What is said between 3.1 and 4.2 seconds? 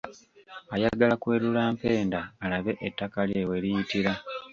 lye we liyitira.